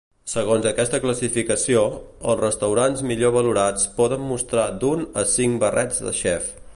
Segons 0.31 0.63
aquesta 0.69 0.99
classificació, 1.03 1.83
els 2.33 2.39
restaurants 2.41 3.05
millor 3.11 3.35
valorats 3.37 3.87
poden 4.01 4.25
mostrar 4.33 4.67
d'un 4.85 5.05
a 5.25 5.29
cinc 5.37 5.65
barrets 5.67 6.03
de 6.07 6.19
xef. 6.23 6.53